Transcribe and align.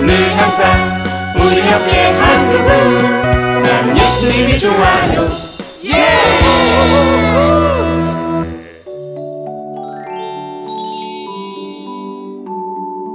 우리 0.00 1.60
함께 1.60 2.10
한국은 2.12 3.62
나는 3.62 3.96
예수님이 3.96 4.58
좋아요 4.58 5.28
예! 5.86 6.18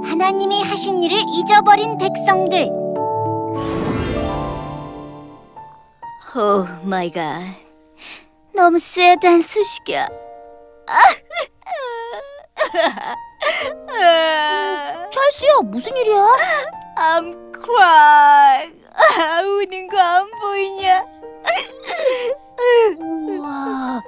하나님이 0.04 0.62
하신 0.62 1.02
일을 1.02 1.18
잊어버린 1.28 1.96
백성들. 1.96 2.68
Oh 6.36 6.66
my 6.82 7.10
god. 7.10 7.40
너무 8.54 8.78
sad한 8.78 9.40
소식이야. 9.40 10.06
찰스야, 15.34 15.50
무슨 15.64 15.96
일이야? 15.96 16.26
I'm 16.96 17.34
crying. 17.54 18.84
우는 19.44 19.88
거 19.88 19.98
안 19.98 20.30
보이냐? 20.40 21.04
우와. 22.98 24.00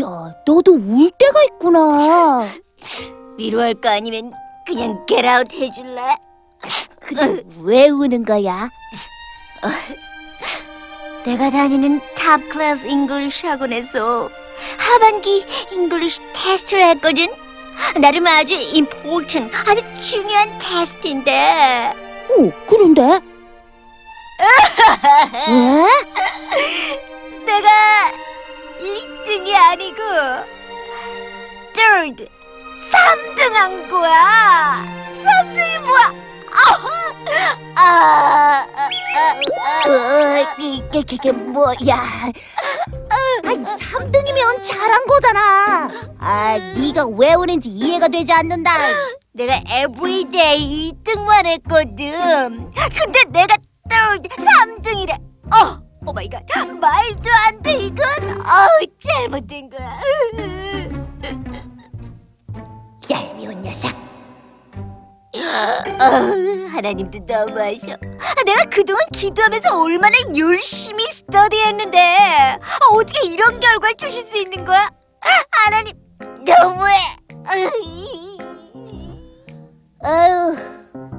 야, 0.00 0.34
너도 0.46 0.72
울 0.74 1.10
때가 1.18 1.42
있구나. 1.52 2.48
위로할 3.38 3.74
거 3.74 3.88
아니면 3.88 4.32
그냥 4.66 5.04
get 5.06 5.26
out 5.26 5.56
해줄래? 5.56 6.16
근데 7.00 7.42
왜 7.62 7.88
우는 7.88 8.24
거야? 8.24 8.68
어, 9.62 9.68
내가 11.24 11.50
다니는 11.50 12.00
top 12.14 12.46
class 12.50 12.86
English 12.86 13.46
학원에서 13.46 14.28
하반기 14.78 15.44
English 15.72 16.20
테스트를 16.34 16.84
했거든. 16.90 17.26
나름 18.00 18.26
아주 18.26 18.54
important, 18.54 19.54
아주 19.66 19.82
중요한 20.02 20.58
테스트인데. 20.58 21.92
오, 22.30 22.50
그런데? 22.66 23.02
왜? 25.48 25.86
내가 27.46 27.68
1등이 28.80 29.54
아니고 29.54 30.02
third, 31.74 32.28
3등 32.92 33.52
한 33.52 33.88
거야. 33.88 34.84
3등이 35.24 35.80
뭐야? 35.80 36.12
아, 36.52 37.12
아, 37.76 37.76
아, 37.76 38.66
아, 39.88 40.54
이게 40.58 41.02
그게 41.02 41.32
뭐야? 41.32 41.76
아이 43.44 43.56
3등이면 43.56 44.62
잘한 44.62 45.06
거잖아. 45.06 45.90
아, 46.18 46.58
네가 46.76 47.06
왜 47.18 47.34
우는지 47.34 47.68
이해가 47.68 48.08
되지 48.08 48.32
않는다. 48.32 48.70
내가 49.32 49.56
everyday 49.66 50.92
1등만 50.92 51.46
했거든. 51.46 52.72
근데 52.72 53.22
내가 53.30 53.56
third, 53.88 54.28
3등이래. 54.28 55.12
어, 55.52 55.80
oh 56.06 56.12
my 56.12 56.28
God. 56.28 56.42
말도 56.56 57.30
안 57.46 57.62
돼 57.62 57.72
이건. 57.74 58.06
어, 58.40 58.66
잘못된 59.02 59.68
거야. 59.70 60.00
얄미운 63.10 63.62
녀석. 63.62 64.05
어, 65.40 66.68
하나님도 66.72 67.20
너무하셔. 67.26 67.92
아, 67.92 68.42
내가 68.44 68.64
그동안 68.70 69.02
기도하면서 69.12 69.80
얼마나 69.82 70.16
열심히 70.36 71.04
study했는데 71.04 71.98
아, 71.98 72.58
어떻게 72.92 73.28
이런 73.28 73.58
결과를 73.60 73.96
주실 73.96 74.24
수 74.24 74.38
있는 74.38 74.64
거야? 74.64 74.90
하나님 75.64 75.94
너무해. 76.44 76.94
아유, 80.02 80.56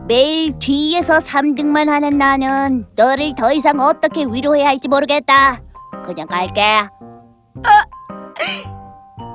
매일 0.07 0.57
뒤에서 0.59 1.19
3등만 1.19 1.87
하는 1.87 2.17
나는 2.17 2.87
너를 2.95 3.35
더 3.35 3.51
이상 3.51 3.79
어떻게 3.79 4.23
위로해야 4.25 4.67
할지 4.69 4.87
모르겠다. 4.87 5.61
그냥 6.05 6.27
갈게. 6.27 6.61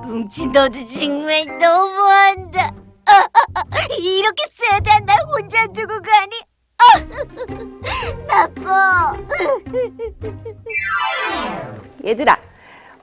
뭉치 0.06 0.46
너도 0.46 0.78
정말 0.88 1.44
너무한다. 1.58 2.70
이렇게 4.00 4.44
세단 4.52 5.04
날 5.06 5.16
혼자 5.26 5.66
두고 5.68 6.00
가니? 6.00 6.40
아, 6.78 6.84
나빠. 8.26 9.16
얘들아, 12.04 12.36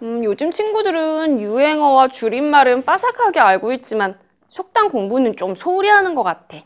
음, 0.02 0.24
요즘 0.24 0.52
친구들은 0.52 1.40
유행어와 1.42 2.09
줄임말은 2.09 2.84
빠삭하게 2.86 3.40
알고 3.40 3.72
있지만 3.74 4.18
속담 4.50 4.90
공부는 4.90 5.38
좀 5.38 5.56
소홀히 5.56 5.90
하는 5.90 6.16
것 6.16 6.24
같아. 6.24 6.58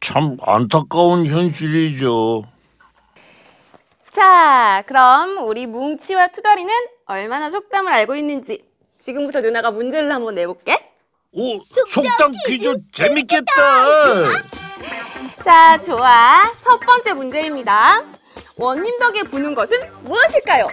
참 0.00 0.36
안타까운 0.42 1.26
현실이죠. 1.26 2.44
자, 4.12 4.82
그럼 4.86 5.38
우리 5.46 5.66
뭉치와 5.66 6.28
투덜이는 6.28 6.72
얼마나 7.06 7.50
속담을 7.50 7.92
알고 7.92 8.14
있는지 8.14 8.64
지금부터 9.00 9.40
누나가 9.40 9.70
문제를 9.70 10.12
한번 10.14 10.34
내볼게. 10.36 10.93
오, 11.36 11.56
속담 11.58 12.32
퀴즈 12.46 12.76
재밌겠다. 12.92 13.52
자, 15.44 15.78
좋아. 15.80 16.50
첫 16.60 16.78
번째 16.80 17.12
문제입니다. 17.14 18.00
원님 18.56 18.98
덕에 19.00 19.24
부는 19.24 19.54
것은 19.54 19.78
무엇일까요? 20.02 20.68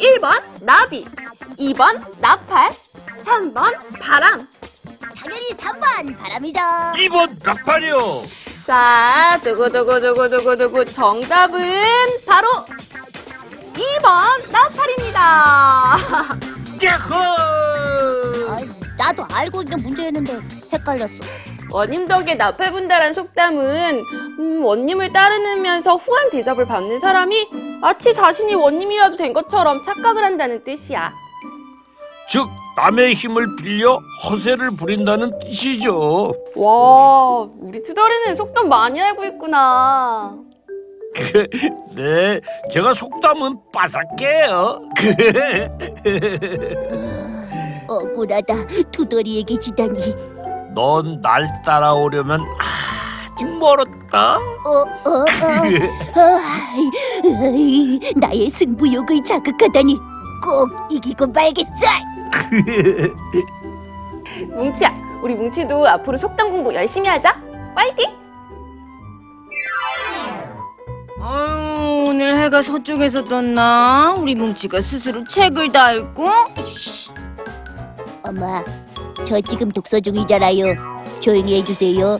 1번 0.00 0.42
나비, 0.62 1.04
2번 1.58 2.02
나팔, 2.20 2.72
3번 3.24 3.74
바람. 4.00 4.48
당연히 5.16 5.48
3번 5.50 6.18
바람이죠. 6.18 6.58
2번 6.96 7.36
나팔이요. 7.44 8.22
자, 8.66 9.38
두구두구두구두구두구 9.44 10.86
정답은 10.90 11.60
바로 12.26 12.48
2번 13.74 14.50
나팔입니다. 14.50 15.98
야호! 16.82 17.14
아, 18.48 18.58
나도 18.98 19.24
알고 19.32 19.62
있는 19.62 19.78
문제였는데 19.82 20.38
헷갈렸어. 20.72 21.24
원님 21.70 22.06
덕에 22.06 22.34
나팔 22.34 22.72
분다란 22.72 23.14
속담은 23.14 24.02
음, 24.38 24.64
원님을 24.64 25.12
따르면서 25.12 25.96
후한 25.96 26.30
대접을 26.30 26.66
받는 26.66 27.00
사람이 27.00 27.48
마치 27.80 28.12
자신이 28.12 28.54
원님이라도 28.54 29.16
된 29.16 29.32
것처럼 29.32 29.82
착각을 29.82 30.22
한다는 30.22 30.62
뜻이야. 30.64 31.12
즉 32.28 32.48
남의 32.76 33.14
힘을 33.14 33.56
빌려 33.56 33.98
허세를 34.24 34.76
부린다는 34.76 35.38
뜻이죠. 35.40 36.34
와, 36.56 37.48
우리 37.58 37.82
투덜이는 37.82 38.34
속담 38.34 38.68
많이 38.68 39.00
알고 39.00 39.24
있구나. 39.24 40.36
네, 41.94 42.40
제가 42.70 42.94
속담은 42.94 43.56
빠삭해요. 43.72 44.88
억울하다. 47.88 48.66
두더리에게 48.90 49.58
지다니. 49.58 49.98
넌 50.74 51.20
날 51.20 51.46
따라오려면 51.64 52.40
아직 53.32 53.44
멀었다. 53.58 54.36
어, 54.36 54.40
어, 55.04 55.10
어. 55.10 55.24
아이, 56.16 56.90
아이, 57.42 58.00
나의 58.16 58.48
승부욕을 58.48 59.22
자극하다니 59.24 59.98
꼭 60.42 60.70
이기고 60.90 61.26
말겠어. 61.28 61.68
뭉치야, 64.56 64.94
우리 65.22 65.34
뭉치도 65.34 65.86
앞으로 65.86 66.16
속담 66.16 66.50
공부 66.50 66.74
열심히 66.74 67.08
하자. 67.08 67.36
파이팅! 67.74 68.10
아유, 71.20 72.06
오늘 72.08 72.36
해가 72.36 72.62
서쪽에서 72.62 73.24
떴나? 73.24 74.14
우리 74.18 74.34
뭉치가 74.34 74.80
스스로 74.80 75.22
책을 75.24 75.70
다 75.70 75.92
읽고? 75.92 76.24
엄마, 78.24 78.62
저 79.26 79.40
지금 79.40 79.70
독서 79.70 80.00
중이잖아요. 80.00 80.74
조용히 81.20 81.56
해주세요. 81.58 82.18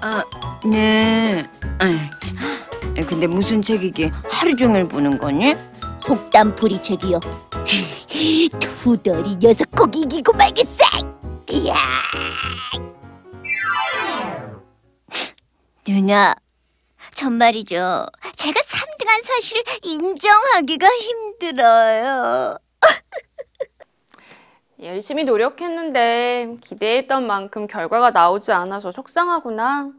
아, 0.00 0.24
네. 0.64 1.48
아이, 1.78 1.92
참. 2.22 3.06
근데 3.06 3.26
무슨 3.26 3.62
책이게 3.62 4.10
하루 4.28 4.56
종일 4.56 4.86
보는 4.88 5.18
거니? 5.18 5.54
속담풀이 5.98 6.82
책이요. 6.82 7.20
두더리 8.88 9.36
녀석 9.36 9.70
꼭 9.72 9.94
이기고 9.94 10.32
말겠어. 10.32 10.84
이야. 11.50 11.74
누나, 15.86 16.34
정말이죠. 17.14 18.06
제가 18.36 18.60
3등한 18.60 19.22
사실을 19.24 19.62
인정하기가 19.82 20.86
힘들어요. 20.88 22.56
열심히 24.80 25.24
노력했는데 25.24 26.56
기대했던 26.62 27.26
만큼 27.26 27.66
결과가 27.66 28.12
나오지 28.12 28.52
않아서 28.52 28.92
속상하구나. 28.92 29.92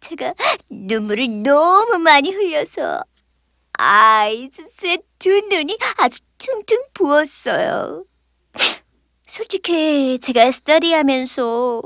제가 0.00 0.34
눈물을 0.68 1.42
너무 1.42 1.98
많이 1.98 2.30
흘려서 2.30 3.00
eyes 3.72 4.68
두 5.18 5.30
눈이 5.48 5.78
아주 5.98 6.20
퉁퉁 6.38 6.82
부었어요. 6.92 8.04
솔직히 9.26 10.18
제가 10.18 10.50
study하면서 10.50 11.82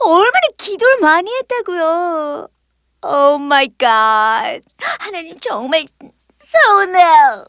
얼마나 0.00 0.46
기도를 0.56 1.00
많이 1.00 1.30
했다고요. 1.34 2.48
oh 3.02 3.38
my 3.38 3.68
God. 3.78 4.60
하나님 4.78 5.38
정말 5.40 5.86
서운해요. 6.34 7.44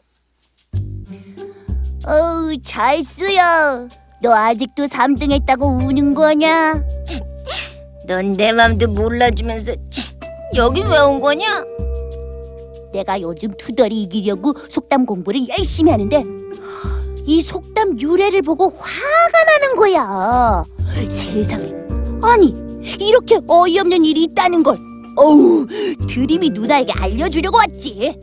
어우, 2.06 2.56
잘쓰요. 2.62 3.88
너 4.22 4.32
아직도 4.32 4.84
3등 4.86 5.32
했다고 5.32 5.66
우는 5.78 6.14
거냐? 6.14 6.82
넌 8.06 8.32
내 8.32 8.52
맘도 8.52 8.86
몰라주면서 8.88 9.72
여긴 10.54 10.86
왜 10.86 10.98
온 10.98 11.20
거냐? 11.20 11.64
내가 12.92 13.20
요즘 13.20 13.50
투덜이 13.58 14.02
이기려고 14.02 14.54
속담 14.68 15.04
공부를 15.04 15.48
열심히 15.48 15.90
하는데 15.90 16.22
이 17.24 17.42
속담 17.42 17.98
유래를 18.00 18.42
보고 18.42 18.68
화가 18.70 19.44
나는 19.44 19.74
거야. 19.76 20.62
세상에. 21.08 21.72
아니, 22.22 22.54
이렇게 23.00 23.40
어이없는 23.46 24.04
일이 24.04 24.22
있다는 24.24 24.62
걸. 24.62 24.76
어우, 25.16 25.66
드림이 26.08 26.50
누나에게 26.50 26.92
알려주려고 26.92 27.58
왔지. 27.58 28.16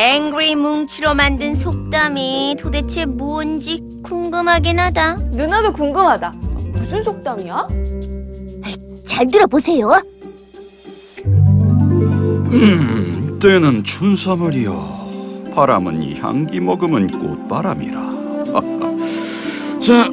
앵그리 0.00 0.56
뭉치로 0.56 1.12
만든 1.12 1.54
속담이 1.54 2.56
도대체 2.58 3.04
뭔지 3.04 3.82
궁금하긴 4.02 4.78
하다. 4.78 5.16
누나도 5.32 5.74
궁금하다. 5.74 6.32
무슨 6.72 7.02
속담이야? 7.02 7.68
잘 9.04 9.26
들어보세요. 9.26 9.90
때는 13.42 13.84
춘삼월이여 13.84 15.50
바람은 15.54 16.16
향기 16.16 16.60
머금은 16.60 17.08
꽃바람이라 17.08 18.00
자 19.84 20.08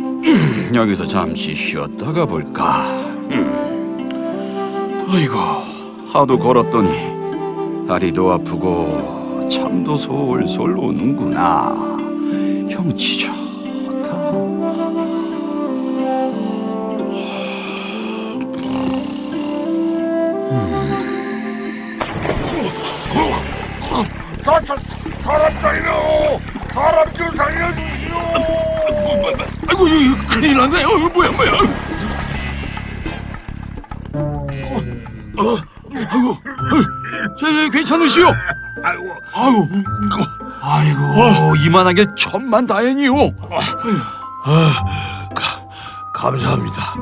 여기서 0.73 1.07
잠시 1.07 1.55
쉬었다가 1.55 2.25
볼까 2.25 2.89
음. 3.31 5.05
아이고 5.09 5.35
하도 6.11 6.37
걸었더니 6.37 7.87
다리도 7.87 8.31
아프고 8.31 9.16
잠도 9.49 9.97
솔솔 9.97 10.77
오는구나 10.77 11.73
경치 12.69 13.19
좋다 13.19 14.47
사람 25.23 25.53
살려! 25.55 26.39
사람 26.69 27.13
좀 27.13 27.27
살려주시오! 27.35 28.17
아이고 29.67 29.83
큰일 30.29 30.57
났네 30.57 30.83
어, 30.83 30.97
뭐야 31.13 31.31
뭐야 31.31 31.51
어, 35.37 35.57
아이고 35.93 36.29
어, 36.31 36.37
저, 37.39 37.45
저, 37.45 37.69
괜찮으시오 37.69 38.27
아이고, 39.37 39.67
아유, 40.61 40.95
아이고, 41.19 41.55
이만하게 41.65 42.05
천만 42.17 42.65
다행이요. 42.65 43.13
감사합니다. 46.13 46.95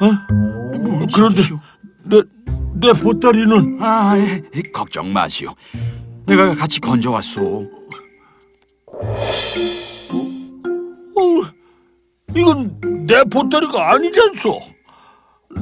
뭐, 0.00 1.06
그런데 1.12 1.42
내, 2.04 2.22
내 2.74 2.92
보따리는 2.92 3.78
아, 3.80 4.16
예, 4.16 4.42
걱정 4.72 5.12
마시오. 5.12 5.52
내가 6.26 6.54
같이 6.54 6.80
건져 6.80 7.10
왔소. 7.10 7.68
어, 11.16 11.22
이건 12.36 12.78
내 13.06 13.24
보따리가 13.24 13.92
아니잖소. 13.94 14.60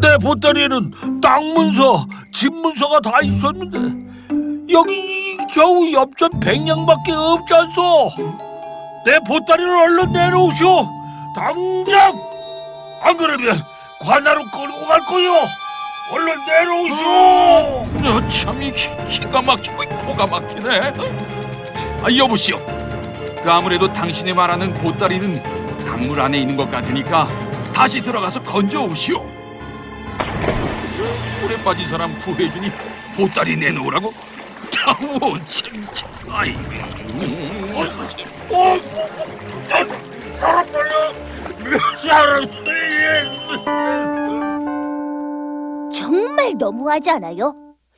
내 0.00 0.16
보따리에는 0.18 1.20
땅 1.22 1.54
문서, 1.54 2.06
집 2.32 2.52
문서가 2.54 3.00
다 3.00 3.12
있었는데 3.22 4.06
여기 4.76 5.38
겨우 5.54 5.90
엽전 5.90 6.28
백냥밖에 6.38 7.12
없잖소. 7.12 8.10
내 9.06 9.18
보따리를 9.20 9.70
얼른 9.74 10.12
내놓으시오. 10.12 10.86
당장. 11.34 12.12
안 13.00 13.16
그러면 13.16 13.58
관하로 14.00 14.44
끌고 14.50 14.86
갈 14.86 15.00
거요. 15.06 15.46
얼른 16.10 16.44
내놓으시오. 16.46 17.06
어, 17.08 18.28
참, 18.28 18.62
이 18.62 18.70
기- 18.72 18.90
기가 19.08 19.40
막히고 19.40 19.82
이 19.82 19.86
코가 19.86 20.26
막히네. 20.26 20.92
아, 22.02 22.14
여보시오. 22.14 22.58
그 23.42 23.50
아무래도 23.50 23.90
당신이 23.90 24.34
말하는 24.34 24.74
보따리는 24.74 25.42
강물 25.86 26.20
안에 26.20 26.38
있는 26.38 26.54
것 26.54 26.70
같으니까 26.70 27.26
다시 27.72 28.02
들어가서 28.02 28.42
건져 28.42 28.82
오시오. 28.82 29.24
물에 31.40 31.56
빠진 31.64 31.86
사람 31.86 32.12
구해주니 32.20 32.70
보따리 33.16 33.56
내놓으라고? 33.56 34.12
아우, 34.86 35.36
참, 35.46 35.84
참, 35.92 36.08
아이고. 36.30 36.60
어. 38.52 38.76
사람 42.00 42.46
살려. 42.46 42.70
정말 45.92 46.54
너무하지 46.56 47.10
않아요? 47.10 47.52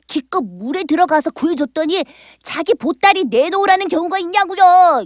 기껏 0.07 0.41
물에 0.41 0.83
들어가서 0.85 1.29
구해줬더니 1.29 2.03
자기 2.41 2.73
보따리 2.73 3.25
내놓으라는 3.25 3.87
경우가 3.87 4.17
있냐고요. 4.17 5.05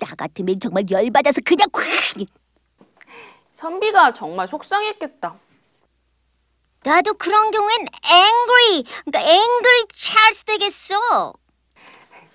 나 0.00 0.14
같으면 0.18 0.58
정말 0.58 0.84
열받아서 0.90 1.42
그냥 1.44 1.68
확. 1.72 1.84
선비가 3.52 4.12
정말 4.12 4.48
속상했겠다. 4.48 5.36
나도 6.84 7.14
그런 7.14 7.50
경우엔 7.50 7.78
angry, 8.04 8.84
그러니까 9.04 9.20
angry 9.20 9.84
찰스 9.88 10.44
되겠어. 10.44 11.32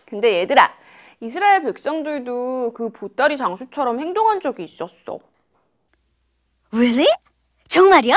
근데 0.05 0.39
얘들아, 0.39 0.73
이스라엘 1.19 1.63
백성들도 1.63 2.73
그 2.73 2.89
보따리 2.89 3.37
장수처럼 3.37 3.99
행동한 3.99 4.41
적이 4.41 4.63
있었어. 4.63 5.19
Really? 6.71 7.07
정말요? 7.67 8.15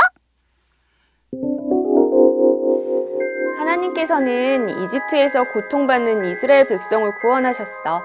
하나님께서는 3.59 4.85
이집트에서 4.85 5.45
고통받는 5.53 6.25
이스라엘 6.25 6.67
백성을 6.67 7.19
구원하셨어. 7.19 8.03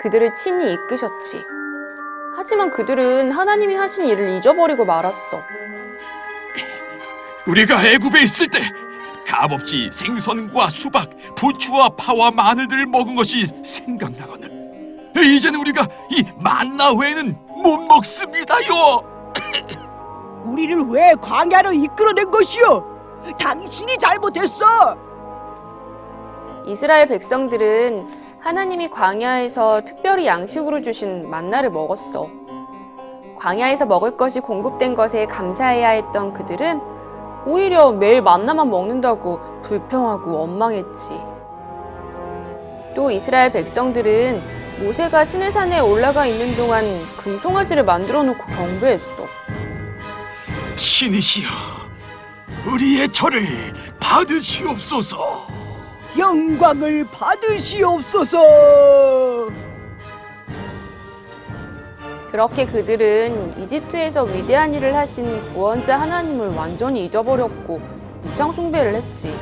그들을 0.00 0.32
친히 0.32 0.72
이끄셨지. 0.72 1.44
하지만 2.36 2.70
그들은 2.70 3.32
하나님이 3.32 3.74
하신 3.74 4.06
일을 4.06 4.30
잊어버리고 4.38 4.86
말았어. 4.86 5.42
우리가 7.46 7.84
애굽에 7.84 8.22
있을 8.22 8.48
때 8.48 8.60
값없이 9.26 9.88
생선과 9.92 10.68
수박, 10.68 11.08
부추와 11.36 11.90
파와 11.90 12.30
마늘들을 12.32 12.86
먹은 12.86 13.14
것이 13.14 13.46
생각나거늘. 13.46 14.50
이제는 15.16 15.60
우리가 15.60 15.86
이 16.10 16.24
만나 16.36 16.92
외에는 16.92 17.36
못 17.62 17.78
먹습니다요. 17.78 19.32
우리를 20.44 20.82
왜 20.88 21.14
광야로 21.20 21.72
이끌어낸 21.72 22.30
것이오? 22.30 22.84
당신이 23.38 23.98
잘못했어. 23.98 24.96
이스라엘 26.66 27.08
백성들은 27.08 28.20
하나님이 28.40 28.88
광야에서 28.90 29.82
특별히 29.84 30.26
양식으로 30.26 30.82
주신 30.82 31.28
만나를 31.30 31.70
먹었어. 31.70 32.28
광야에서 33.38 33.86
먹을 33.86 34.16
것이 34.16 34.40
공급된 34.40 34.94
것에 34.94 35.26
감사해야 35.26 35.90
했던 35.90 36.32
그들은 36.32 36.80
오히려 37.46 37.92
매일 37.92 38.22
만나만 38.22 38.70
먹는다고 38.70 39.40
불평하고 39.62 40.38
원망했지. 40.38 41.10
또 42.94 43.10
이스라엘 43.10 43.52
백성들은 43.52 44.60
모세가 44.80 45.24
시내산에 45.24 45.80
올라가 45.80 46.26
있는 46.26 46.54
동안 46.56 46.84
금송아지를 47.18 47.84
만들어 47.84 48.22
놓고 48.22 48.44
경배했어. 48.46 49.26
신이시여, 50.76 51.48
우리의 52.72 53.08
절을 53.08 53.46
받으시옵소서. 54.00 55.46
영광을 56.18 57.06
받으시옵소서. 57.12 58.40
그렇게 62.30 62.64
그들은 62.64 63.60
이집트에서 63.60 64.22
위대한 64.22 64.72
일을 64.72 64.94
하신 64.94 65.52
구원자 65.52 65.98
하나님을 66.00 66.54
완전히 66.54 67.04
잊어버렸고 67.06 67.80
우상 68.24 68.52
숭배를 68.52 68.94
했지. 68.94 69.34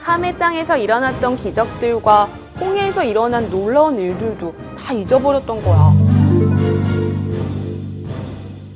함의 0.00 0.38
땅에서 0.38 0.76
일어났던 0.78 1.36
기적들과 1.36 2.24
홍해에서 2.58 3.04
일어난 3.04 3.48
놀라운 3.50 3.98
일들도 3.98 4.54
다 4.78 4.92
잊어버렸던 4.94 5.62
거야. 5.62 5.92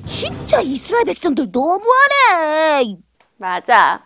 진짜 0.05 0.61
이스라엘 0.61 1.05
백성들 1.07 1.49
너무하네. 1.51 2.97
맞아. 3.39 4.03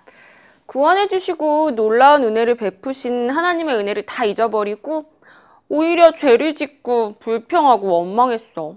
구원해주시고 0.66 1.72
놀라운 1.72 2.22
은혜를 2.22 2.54
베푸신 2.54 3.28
하나님의 3.28 3.74
은혜를 3.74 4.06
다 4.06 4.24
잊어버리고 4.24 5.06
오히려 5.70 6.12
죄를 6.12 6.52
짓고 6.52 7.20
불평하고 7.20 7.86
원망했어. 7.86 8.76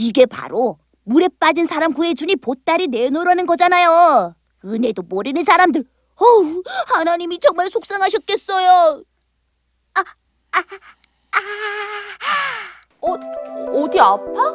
이게 0.00 0.24
바로 0.24 0.78
물에 1.04 1.28
빠진 1.38 1.66
사람 1.66 1.92
구해주니 1.92 2.36
보따리 2.36 2.86
내놓으라는 2.88 3.44
거잖아요. 3.46 4.34
은혜도 4.64 5.02
모르는 5.02 5.44
사람들. 5.44 5.84
어우, 6.16 6.62
하나님이 6.86 7.38
정말 7.38 7.68
속상하셨겠어요. 7.68 9.02
어, 13.02 13.12
어디 13.74 14.00
아파? 14.00 14.48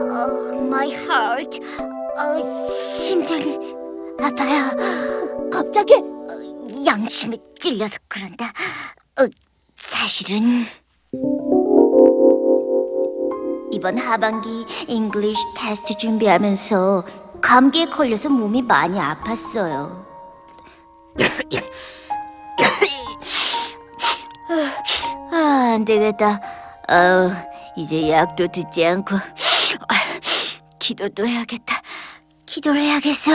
어, 0.00 0.54
my 0.54 0.90
heart. 0.90 1.60
어, 2.16 2.66
심장이 2.66 3.58
아파요. 4.18 5.50
갑자기 5.52 5.96
어, 5.96 6.86
양심에 6.86 7.36
찔려서 7.60 7.98
그런다. 8.08 8.50
어, 9.20 9.28
사실은 9.74 10.64
이번 13.72 13.98
하반기 13.98 14.64
English 14.86 15.40
테스트 15.56 15.96
준비하면서 15.98 17.04
감기에 17.40 17.86
걸려서 17.86 18.28
몸이 18.28 18.62
많이 18.62 18.98
아팠어요. 18.98 20.06
아, 25.32 25.72
안 25.74 25.84
되겠다. 25.84 26.40
어, 26.88 27.30
이제 27.76 28.10
약도 28.10 28.46
듣지 28.48 28.86
않고 28.86 29.16
아, 29.16 29.94
기도도 30.78 31.26
해야겠다. 31.26 31.80
기도를 32.46 32.80
해야겠어. 32.80 33.32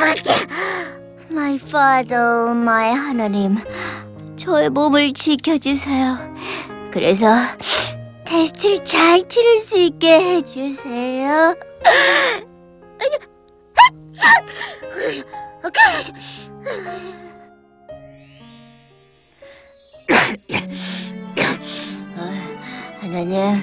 아차! 0.00 0.95
My 1.36 1.56
Father, 1.56 2.52
my 2.52 2.94
하나님, 2.94 3.58
저의 4.36 4.70
몸을 4.70 5.12
지켜주세요. 5.12 6.16
그래서 6.90 7.26
테스트를 8.24 8.82
잘 8.82 9.28
치를 9.28 9.58
수 9.58 9.76
있게 9.76 10.18
해주세요. 10.18 11.54
하나님, 23.00 23.60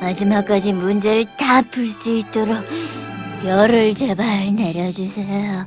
마지막까지 0.00 0.72
문제를 0.72 1.24
다 1.36 1.62
풀 1.62 1.86
수 1.90 2.10
있도록 2.10 2.64
열을 3.44 3.94
제발 3.94 4.54
내려주세요. 4.54 5.66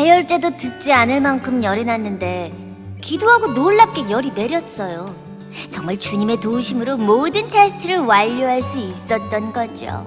해열제도 0.00 0.56
듣지 0.56 0.94
않을 0.94 1.20
만큼 1.20 1.62
열이 1.62 1.84
났는데 1.84 2.54
기도하고 3.02 3.48
놀랍게 3.48 4.08
열이 4.08 4.32
내렸어요. 4.32 5.14
정말 5.68 5.98
주님의 5.98 6.40
도우심으로 6.40 6.96
모든 6.96 7.50
테스트를 7.50 7.98
완료할 7.98 8.62
수 8.62 8.78
있었던 8.78 9.52
거죠. 9.52 10.06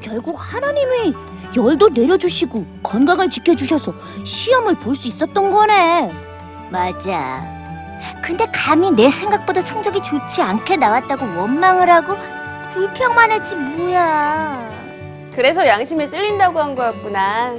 결국 0.00 0.36
하나님이 0.38 1.12
열도 1.54 1.90
내려주시고 1.90 2.64
건강을 2.82 3.28
지켜주셔서 3.28 3.92
시험을 4.24 4.76
볼 4.76 4.94
수 4.94 5.06
있었던 5.08 5.50
거네. 5.50 6.10
맞아. 6.70 7.46
근데 8.22 8.46
감히 8.54 8.90
내 8.90 9.10
생각보다 9.10 9.60
성적이 9.60 10.00
좋지 10.00 10.40
않게 10.40 10.76
나왔다고 10.76 11.26
원망을 11.38 11.90
하고 11.90 12.14
불평만 12.72 13.32
했지 13.32 13.54
뭐야. 13.54 14.87
그래서 15.34 15.66
양심에 15.66 16.08
찔린다고 16.08 16.58
한 16.58 16.74
거였구나. 16.74 17.54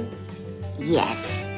yes. 0.80 1.48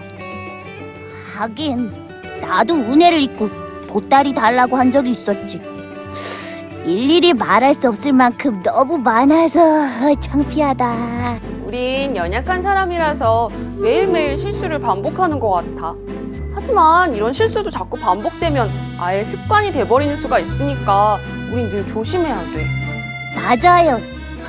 하긴 1.36 1.92
나도 2.40 2.74
은혜를 2.74 3.18
입고 3.20 3.48
보따리 3.88 4.34
달라고 4.34 4.76
한 4.76 4.90
적이 4.90 5.10
있었지. 5.10 5.60
일일이 6.84 7.32
말할 7.32 7.74
수 7.74 7.88
없을 7.88 8.12
만큼 8.12 8.62
너무 8.62 8.98
많아서 8.98 9.60
창피하다. 10.20 11.40
우린 11.64 12.14
연약한 12.16 12.60
사람이라서 12.60 13.50
매일매일 13.80 14.36
실수를 14.36 14.80
반복하는 14.80 15.38
것 15.38 15.50
같아. 15.50 15.94
하지만 16.54 17.14
이런 17.14 17.32
실수도 17.32 17.70
자꾸 17.70 17.96
반복되면 17.98 18.96
아예 18.98 19.24
습관이 19.24 19.72
돼버리는 19.72 20.14
수가 20.16 20.38
있으니까 20.40 21.18
우린 21.52 21.70
늘 21.70 21.86
조심해야 21.86 22.40
돼. 22.52 22.66
맞아요. 23.34 24.00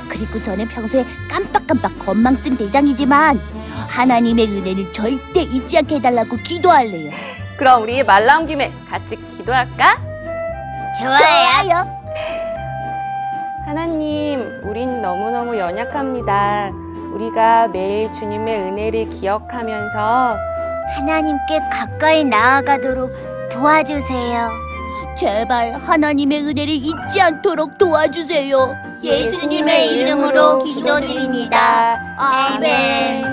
그리고 0.08 0.40
저는 0.40 0.68
평소에 0.68 1.04
깜빡깜빡 1.30 1.98
건망증 1.98 2.56
대장이지만 2.56 3.40
하나님의 3.88 4.48
은혜는 4.48 4.92
절대 4.92 5.42
잊지 5.42 5.78
않게 5.78 5.96
해달라고 5.96 6.36
기도할래요. 6.36 7.12
그럼 7.56 7.82
우리 7.82 8.02
말 8.02 8.26
나온 8.26 8.46
김에 8.46 8.72
같이 8.88 9.16
기도할까? 9.16 9.96
좋아요. 10.98 11.94
하나님, 13.66 14.60
우린 14.64 15.00
너무너무 15.00 15.56
연약합니다. 15.56 16.70
우리가 17.14 17.68
매일 17.68 18.10
주님의 18.12 18.60
은혜를 18.60 19.08
기억하면서 19.08 20.36
하나님께 20.96 21.60
가까이 21.72 22.24
나아가도록 22.24 23.12
도와주세요. 23.50 24.63
제발 25.16 25.74
하나님의 25.74 26.42
은혜를 26.42 26.68
잊지 26.74 27.20
않도록 27.20 27.78
도와주세요. 27.78 28.74
예수님의 29.02 29.98
이름으로 29.98 30.62
기도드립니다. 30.64 32.00
아멘. 32.18 33.24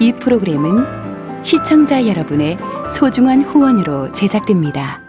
이 0.00 0.12
프로그램은 0.12 1.42
시청자 1.42 2.06
여러분의 2.06 2.58
소중한 2.90 3.42
후원으로 3.42 4.12
제작됩니다. 4.12 5.03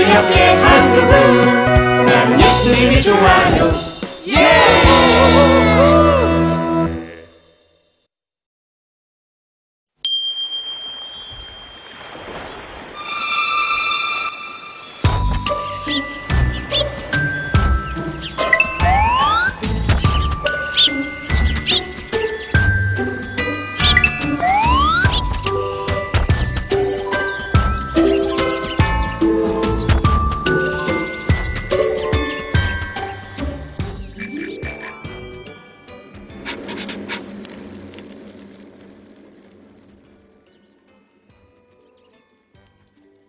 이렇게 0.00 0.54
한국은 0.54 2.06
나는 2.06 2.40
예수님이 2.40 3.00
좋아요 3.02 3.72
예! 4.28 4.34
Yeah! 4.34 5.63